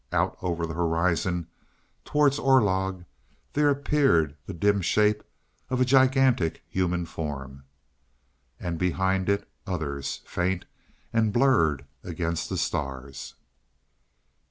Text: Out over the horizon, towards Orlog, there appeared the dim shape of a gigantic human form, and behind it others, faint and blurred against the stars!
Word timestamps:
Out 0.11 0.35
over 0.41 0.65
the 0.65 0.73
horizon, 0.73 1.45
towards 2.05 2.39
Orlog, 2.39 3.05
there 3.53 3.69
appeared 3.69 4.35
the 4.47 4.51
dim 4.55 4.81
shape 4.81 5.21
of 5.69 5.79
a 5.79 5.85
gigantic 5.85 6.63
human 6.67 7.05
form, 7.05 7.65
and 8.59 8.79
behind 8.79 9.29
it 9.29 9.47
others, 9.67 10.23
faint 10.25 10.65
and 11.13 11.31
blurred 11.31 11.85
against 12.03 12.49
the 12.49 12.57
stars! 12.57 13.35